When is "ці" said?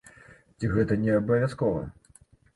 0.59-0.69